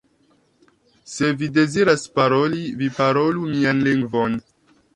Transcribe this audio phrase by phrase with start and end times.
[1.15, 4.43] Se vi deziras paroli, vi parolu mian lingvon".